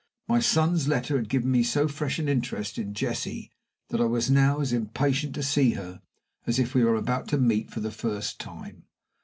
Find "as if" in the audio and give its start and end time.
6.47-6.73